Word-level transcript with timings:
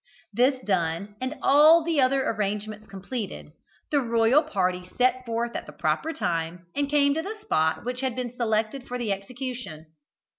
This 0.33 0.59
done, 0.65 1.15
and 1.21 1.35
all 1.43 1.83
the 1.83 2.01
other 2.01 2.27
arrangements 2.27 2.87
completed, 2.87 3.51
the 3.91 3.99
royal 3.99 4.41
party 4.41 4.89
set 4.97 5.23
forth 5.27 5.55
at 5.55 5.67
the 5.67 5.71
proper 5.73 6.11
time, 6.11 6.65
and 6.75 6.89
came 6.89 7.13
to 7.13 7.21
the 7.21 7.35
spot 7.39 7.85
which 7.85 8.01
had 8.01 8.15
been 8.15 8.35
selected 8.35 8.87
for 8.87 8.97
the 8.97 9.11
execution. 9.11 9.85